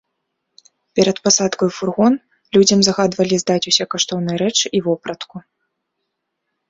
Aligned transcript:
Перад 0.99 1.17
пасадкай 1.27 1.67
у 1.71 1.73
фургон, 1.81 2.13
людзям 2.57 2.79
загадвалі 2.89 3.35
здаць 3.43 3.61
усе 3.73 3.83
каштоўныя 3.95 4.37
рэчы 4.43 4.65
і 4.79 4.85
вопратку. 4.87 5.35